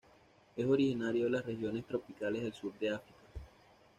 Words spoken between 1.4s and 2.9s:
regiones tropicales del sur de